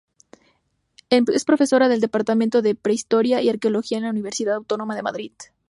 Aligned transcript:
Es 1.11 1.45
profesora 1.45 1.87
del 1.87 2.01
Departamento 2.01 2.63
de 2.63 2.73
Prehistoria 2.73 3.39
y 3.43 3.49
Arqueología 3.49 3.99
de 3.99 4.05
la 4.05 4.09
Universidad 4.09 4.55
Autónoma 4.55 4.95
de 4.95 5.03
Madrid. 5.03 5.31